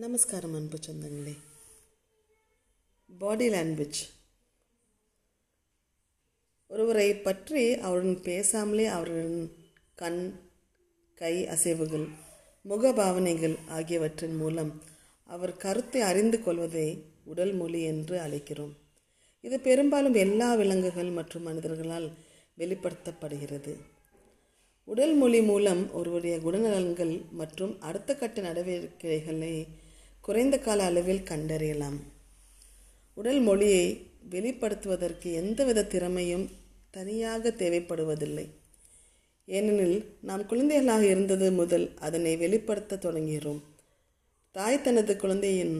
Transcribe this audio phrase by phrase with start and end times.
[0.00, 1.32] நமஸ்காரம் அன்பு சொந்தங்களே.
[3.18, 4.00] பாடி லாங்குவேஜ்
[6.68, 9.52] ஒருவரை பற்றி அவருடன் பேசாமலே அவருடன்
[9.94, 10.40] கண்
[11.14, 12.08] கை அசைவுகள்
[12.68, 14.82] முகபாவனைகள் ஆகியவற்றின் மூலம்
[15.24, 18.74] அவர் கருத்தை அறிந்து கொள்வதை உடல் மொழி என்று அழைக்கிறோம்.
[19.40, 22.10] இது பெரும்பாலும் எல்லா விலங்குகள் மற்றும் மனிதர்களால்
[22.58, 23.74] வெளிப்படுத்தப்படுகிறது.
[24.84, 29.84] உடல் மொழி மூலம் ஒருவருடைய குணநலன்கள் மற்றும் அடுத்த கட்ட நடவடிக்கைகளை
[30.26, 31.98] குறைந்த கால அளவில் கண்டறியலாம்.
[33.16, 33.84] உடல் மொழியை
[34.30, 36.46] வெளிப்படுத்துவதற்கு எந்தவித திறமையும்
[36.90, 38.46] தனியாக தேவைப்படுவதில்லை.
[39.48, 43.60] ஏனெனில் நாம் குழந்தைகளாக இருந்தது முதல் அதனை வெளிப்படுத்த தொடங்குகிறோம்
[44.54, 45.76] தாய் தனது குழந்தையின்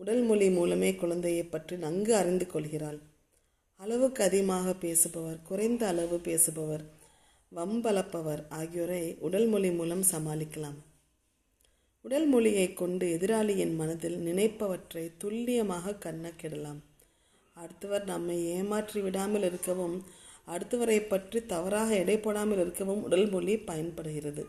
[0.00, 3.00] உடல் மொழி மூலமே குழந்தையை பற்றி நன்கு அறிந்து கொள்கிறாள்.
[3.80, 6.84] அளவுக்கு அதிகமாக பேசுபவர் குறைந்த அளவு பேசுபவர்
[7.52, 10.78] வம்பளப்பவர் ஆகியோரை உடல் மொழி மூலம் சமாளிக்கலாம்.
[12.04, 16.78] உடல் மொழியை கொண்டு எதிராளியின் மனதில் நினைப்பவற்றை துல்லியமாக கண்ணக்கிடலாம்.
[17.56, 19.96] அடுத்தவர் நம்மை ஏமாற்றி விடாமல் இருக்கவும்
[20.48, 24.44] அடுத்தவரை பற்றி தவறாக எடை போடாமல் இருக்கவும் உடல் மொழி பயன்படுகிறது.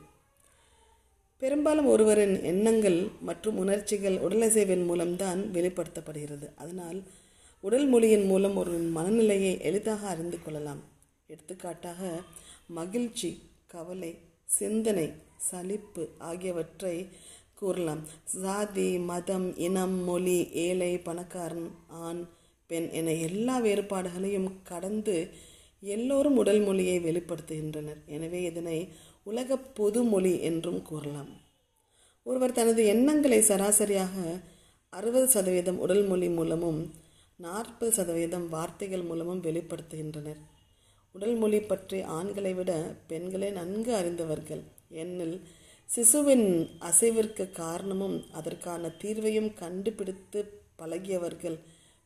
[1.38, 6.48] பெரும்பாலும் ஒருவரின் எண்ணங்கள் மற்றும் உணர்ச்சிகள் உடலசைவின் மூலம்தான் வெளிப்படுத்தப்படுகிறது.
[6.56, 7.00] அதனால்
[7.64, 10.82] உடல் மொழியின் மூலம் ஒருவரின் மனநிலையை எளிதாக அறிந்து கொள்ளலாம்.
[11.28, 12.22] எடுத்துக்காட்டாக
[12.68, 13.32] மகிழ்ச்சி
[13.68, 14.12] கவலை
[14.46, 15.08] சிந்தனை
[15.50, 16.96] சலிப்பு ஆகியவற்றை
[17.62, 18.04] கூறலாம்.
[18.36, 21.70] சாதி மதம் இனம் மொழி ஏழை பணக்காரன்
[22.06, 22.22] ஆண்
[22.70, 25.16] பெண் என எல்லா வேறுபாடுகளையும் கடந்து
[25.84, 28.02] எல்லோரும் உடல் மொழியை வெளிப்படுத்துகின்றனர்.
[28.16, 28.78] எனவே இதனை
[29.30, 31.32] உலக பொது மொழி என்றும் கூறலாம்.
[32.26, 34.16] ஒருவர் தனது எண்ணங்களை சராசரியாக
[34.94, 36.82] அறுபது சதவீதம் உடல் மொழி மூலமும்
[37.40, 40.42] நாற்பது சதவீதம் வார்த்தைகள் மூலமும் வெளிப்படுத்துகின்றனர்.
[41.16, 42.72] உடல் மொழி பற்றி ஆண்களை விட
[43.08, 44.64] பெண்களே நன்கு அறிந்தவர்கள்.
[45.04, 45.38] எண்ணில்
[45.92, 46.48] சிசுவின்
[46.80, 50.40] அசைவிற்கு காரணமும் அதற்கான தீர்வையும் கண்டுபிடித்து
[50.78, 51.58] பழகியவர்கள்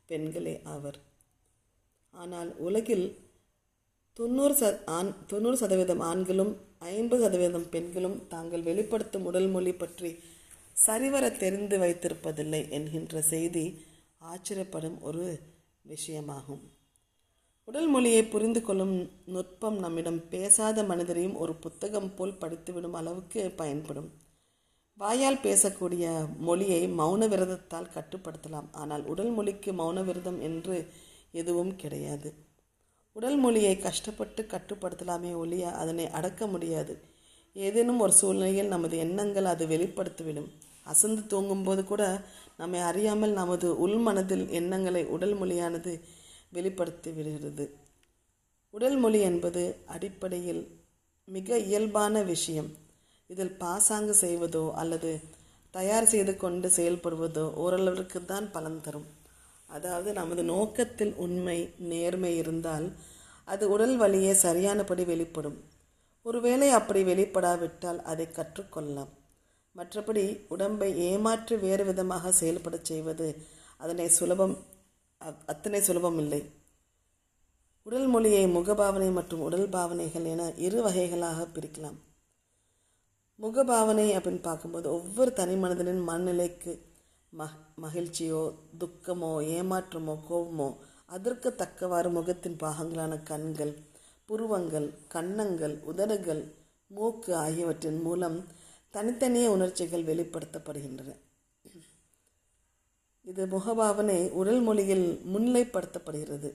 [0.05, 0.97] பெண்களே ஆவர்.
[2.13, 3.05] ஆனால் உலகில்
[4.13, 10.11] தொண்ணூறு ச ஆண் தொண்ணூறு சதவீதம் ஆண்களும் ஐம்பது சதவீதம் பெண்களும் தாங்கள் வெளிப்படுத்தும் உடல் மொழி பற்றி
[10.73, 13.65] சரிவர தெரிந்து வைத்திருப்பதில்லை என்கின்ற செய்தி
[14.21, 15.25] ஆச்சரியப்படும் ஒரு
[15.85, 16.63] விஷயமாகும்.
[17.67, 18.93] உடல் மொழியை புரிந்து கொள்ளும்
[19.25, 24.09] நுட்பம் நம்மிடம் பேசாத மனிதரையும் ஒரு புத்தகம் போல் படித்துவிடும் அளவுக்கு பயன்படும்.
[24.97, 26.05] வாயால் பேசக்கூடிய
[26.37, 28.67] மொழியை மௌன விரதத்தால் கட்டுப்படுத்தலாம்.
[28.71, 30.75] ஆனால் உடல் மொழிக்கு மௌன விரதம் என்று
[31.31, 32.29] எதுவும் கிடையாது.
[33.13, 36.95] உடல் மொழியை கஷ்டப்பட்டு கட்டுப்படுத்தலாமே ஒழிய அதனை அடக்க முடியாது.
[37.55, 40.49] ஏதேனும் ஒரு சூழ்நிலையில் நமது எண்ணங்கள் அது வெளிப்படுத்திவிடும்.
[40.83, 42.03] அசந்து தூங்கும்போது கூட
[42.57, 45.93] நம்மை அறியாமல் நமது உள்மனதில் எண்ணங்களை உடல் மொழியானது
[46.57, 47.65] வெளிப்படுத்தி விடுகிறது
[48.73, 49.61] உடல் மொழி என்பது
[49.95, 50.63] அடிப்படையில்
[51.27, 52.69] மிக இயல்பான விஷயம்.
[53.29, 55.11] இதில் பாசாங்கு செய்வதோ அல்லது
[55.73, 59.07] தயார் செய்து கொண்டு செயல்படுவதோ ஓரளவிற்கு தான் பலன் தரும்.
[59.69, 61.57] அதாவது நமது நோக்கத்தில் உண்மை
[61.91, 62.87] நேர்மை இருந்தால்
[63.47, 65.57] அது உடல் வழியே சரியானபடி வெளிப்படும்.
[66.25, 69.11] ஒருவேளை அப்படி வெளிப்படாவிட்டால் அதை கற்றுக்கொள்ளலாம்.
[69.75, 73.27] மற்றபடி உடம்பை ஏமாற்றி வேறு விதமாக செயல்படச் செய்வது
[73.81, 74.55] அதனை சுலபம்
[75.21, 76.39] அத்தனை சுலபம் இல்லை.
[77.85, 81.97] உடல் மொழியை முகபாவனை மற்றும் உடல் பாவனைகள் என இரு வகைகளாக பிரிக்கலாம்.
[83.39, 86.73] முகபாவனை அப்படின்னு பார்க்கும்போது ஒவ்வொரு தனி மனிதனின் மனநிலைக்கு
[87.33, 88.41] மஹ் மகிழ்ச்சியோ
[88.81, 90.69] துக்கமோ ஏமாற்றமோ கோபமோ
[91.05, 93.73] அதற்கு தக்கவாறு முகத்தின் பாகங்களான கண்கள்
[94.29, 96.43] புருவங்கள் கன்னங்கள் உதடுகள்
[96.91, 98.37] மூக்கு ஆகியவற்றின் மூலம்
[98.93, 101.11] தனித்தனியே உணர்ச்சிகள் வெளிப்படுத்தப்படுகின்றன.
[103.29, 106.49] இது முகபாவனை உடல் மொழியில் முன்னிலைப்படுத்தப்படுகிறது.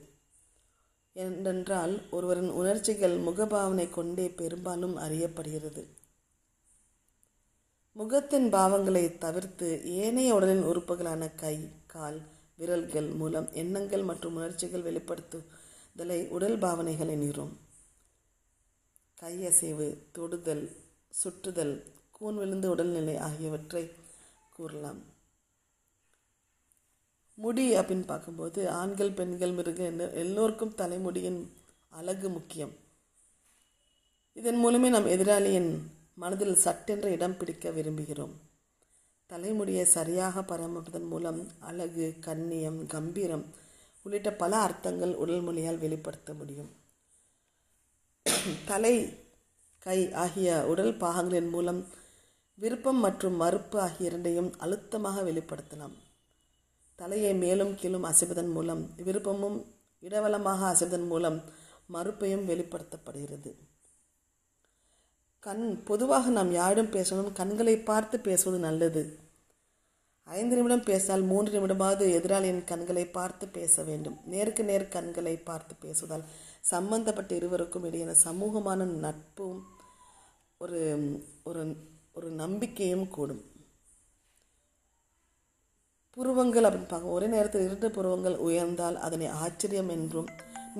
[1.17, 5.83] ஏனென்றால் ஒருவரின் உணர்ச்சிகள் முகபாவனை கொண்டே பெரும்பாலும் அறியப்படுகிறது.
[7.97, 12.19] முகத்தின் பாவங்களை தவிர்த்து ஏனைய உடலின் உறுப்புகளான கை கால்
[12.57, 17.55] விரல்கள் மூலம் எண்ணங்கள் மற்றும் உணர்ச்சிகள் வெளிப்படுத்துதலை உடல் பாவனைகள் என்கிறோம்
[19.23, 20.65] கையசைவு தொடுதல்
[21.23, 21.75] சுற்றுதல்
[22.11, 23.83] கூன் விழுந்து உடல்நிலை ஆகியவற்றை
[24.57, 25.01] கூறலாம்.
[27.43, 29.81] முடி அப்படின்னு பார்க்கும்போது ஆண்கள் பெண்கள் மிருக
[30.23, 31.41] எல்லோருக்கும் தலைமுடியின்
[31.99, 32.73] அழகு முக்கியம்.
[34.33, 35.71] இதன் மூலமே நம் எதிராளியின்
[36.15, 38.35] மனதில் சட்டென்று இடம் பிடிக்க விரும்புகிறோம்.
[39.31, 43.45] தலைமுடியை சரியாக பராமரிப்பதன் மூலம் அழகு கண்ணியம் கம்பீரம்
[44.05, 46.71] உள்ளிட்ட பல அர்த்தங்கள் உடல் மொழியால் வெளிப்படுத்த முடியும்.
[48.71, 48.95] தலை
[49.87, 51.81] கை ஆகிய உடல் பாகங்களின் மூலம்
[52.59, 55.97] விருப்பம் மற்றும் மறுப்பு ஆகிய இரண்டையும் அழுத்தமாக வெளிப்படுத்தலாம்.
[57.01, 59.59] தலையை மேலும் கீழும் அசைவதன் மூலம் விருப்பமும்
[60.01, 61.39] இடவலமாக அசைவதன் மூலம்
[61.87, 63.51] மறுப்பையும் வெளிப்படுத்தப்படுகிறது.
[65.41, 69.03] கண் பொதுவாக நாம் யாரிடம் பேசணும் கண்களை பார்த்து பேசுவது நல்லது.
[70.25, 74.17] ஐந்து நிமிடம் பேசினால் மூன்று நிமிடமாவது எதிராளியின் கண்களை பார்த்து பேச வேண்டும்.
[74.25, 76.29] நேருக்கு நேர் கண்களை பார்த்து பேசுவதால்
[76.73, 79.61] சம்பந்தப்பட்ட இருவருக்கும் இடையேன சமூகமான நட்பும்
[80.59, 80.81] ஒரு
[81.45, 81.63] ஒரு
[82.13, 83.43] ஒரு நம்பிக்கையும் கூடும்.
[86.17, 90.29] புருவங்கள் அப்படின்னு பார்க்க ஒரே நேரத்தில் இரண்டு புருவங்கள் உயர்ந்தால் அதனை ஆச்சரியம் என்றும்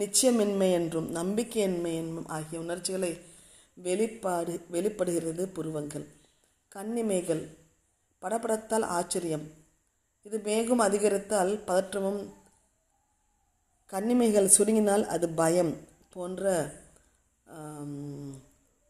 [0.01, 3.13] நிச்சயமின்மை என்றும் நம்பிக்கையின்மை என்றும் ஆகிய உணர்ச்சிகளை
[3.77, 6.07] வெளிப்பாடு வெளிப்படுகிறது புருவங்கள்.
[6.73, 7.43] கன்னிமைகள்
[8.23, 9.47] படப்படத்தால் ஆச்சரியம்.
[10.27, 12.21] இது மேகம் அதிகரித்தால் பதற்றமும்
[13.93, 15.73] கன்னிமைகள் சுருங்கினால் அது பயம்
[16.15, 16.53] போன்ற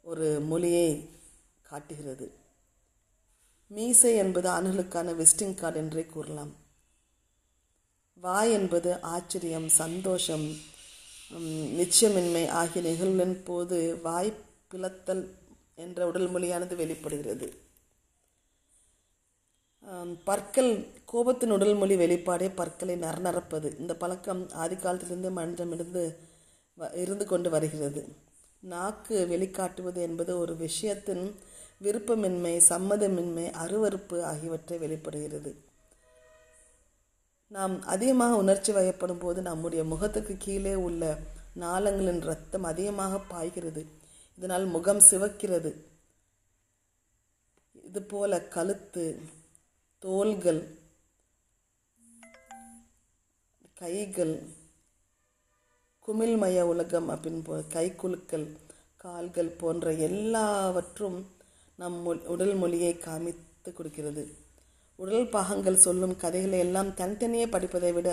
[0.04, 0.88] ஒரு மொழியை
[1.62, 2.26] காட்டுகிறது.
[3.70, 6.52] மீசை என்பது அணுகளுக்கான விசிட்டிங் கார்டு என்றே கூறலாம்.
[8.22, 10.46] வாய் என்பது ஆச்சரியம் சந்தோஷம்
[11.78, 14.30] நிச்சயமின்மை ஆகிய நிகழ்வுகளின் போது வாய்
[14.70, 15.22] பிளத்தல்
[15.84, 17.48] என்ற உடல் மொழியானது வெளிப்படுகிறது.
[20.24, 20.72] பற்கள்
[21.12, 26.02] கோபத்தின் உடல் மொழி வெளிப்பாடே பற்களை நரநரப்பது இந்த பழக்கம் ஆதி காலத்திலிருந்து மனிதமிருந்து
[26.94, 28.02] இருந்து கொண்டு வருகிறது.
[28.62, 31.24] நாக்கு வெளிக்காட்டுவது என்பது ஒரு விஷயத்தின்
[31.82, 35.64] விருப்பமின்மை சம்மதமின்மை அருவறுப்பு ஆகியவற்றை வெளிப்படுகிறது.
[37.48, 41.18] நாம் அதிகமாக உணர்ச்சி வயப்படும் போது நம்முடைய முகத்துக்கு கீழே உள்ள
[41.60, 43.86] நாளங்களின் ரத்தம் அதிகமாக பாய்கிறது.
[44.36, 45.72] இதனால் முகம் சிவக்கிறது.
[47.82, 49.20] இதுபோல கழுத்து
[49.98, 50.78] தோள்கள்
[53.74, 54.42] கைகள்
[56.06, 58.56] குமிழ்மய உலகம் அப்படின்னு போ கைக்குலுக்கள்
[58.96, 61.18] கால்கள் போன்ற எல்லாவற்றும்
[61.80, 61.98] நம்
[62.32, 64.22] உடல் மொழியை காமித்து கொடுக்கிறது.
[65.02, 68.08] உடல் பாகங்கள் சொல்லும் கதைகளை எல்லாம் தனித்தனியே படிப்பதை விட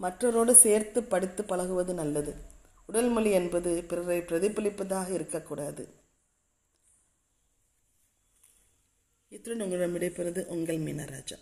[0.00, 2.32] மற்றவரோடு சேர்த்து படித்து பழகுவது நல்லது.
[2.86, 5.84] உடல் மொழி என்பது பிறரை பிரதிபலிப்பதாக இருக்கக்கூடாது.
[9.28, 11.36] இத்துடன் உங்களிடம் விடைபெறுவது உங்கள் மீனராஜா.